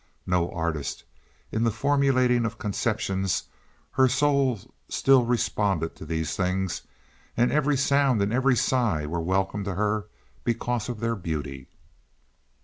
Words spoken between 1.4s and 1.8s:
in the